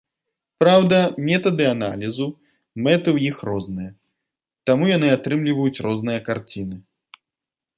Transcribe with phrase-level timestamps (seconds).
[0.61, 0.97] Праўда,
[1.29, 2.27] метады аналізу,
[2.87, 3.91] мэты ў іх розныя,
[4.71, 6.77] таму яны атрымліваюць розныя карціны.